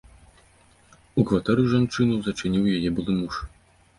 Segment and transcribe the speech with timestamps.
[1.21, 3.35] У кватэры жанчыну зачыніў яе былы муж.